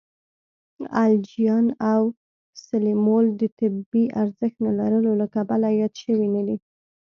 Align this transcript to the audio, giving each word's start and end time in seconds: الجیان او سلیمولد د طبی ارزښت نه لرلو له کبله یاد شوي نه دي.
الجیان 1.05 1.65
او 1.91 2.01
سلیمولد 2.67 3.33
د 3.41 3.43
طبی 3.57 4.03
ارزښت 4.21 4.55
نه 4.65 4.71
لرلو 4.79 5.11
له 5.21 5.27
کبله 5.35 5.67
یاد 5.81 5.93
شوي 6.03 6.27
نه 6.35 6.41
دي. 6.47 6.57